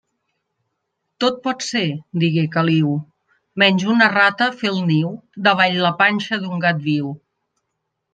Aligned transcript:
Tot 1.23 1.35
pot 1.41 1.65
ser, 1.65 1.83
digué 2.23 2.45
Caliu, 2.55 2.93
menys 3.63 3.85
una 3.95 4.07
rata 4.15 4.47
fer 4.63 4.71
el 4.71 4.81
niu 4.93 5.13
davall 5.49 5.77
la 5.85 5.93
panxa 6.01 6.41
d'un 6.47 6.65
gat 6.65 6.81
viu. 6.87 7.13